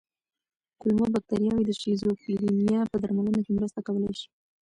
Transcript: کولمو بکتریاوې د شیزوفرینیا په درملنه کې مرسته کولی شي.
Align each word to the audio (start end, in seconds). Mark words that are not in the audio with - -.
کولمو 0.79 1.05
بکتریاوې 1.13 1.63
د 1.65 1.71
شیزوفرینیا 1.81 2.81
په 2.91 2.97
درملنه 3.03 3.39
کې 3.45 3.51
مرسته 3.57 3.79
کولی 3.87 4.13
شي. 4.19 4.27